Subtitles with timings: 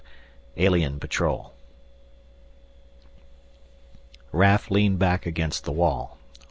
[0.55, 1.53] 12 ALIEN PATROL
[4.31, 6.17] Raf leaned back against the wall.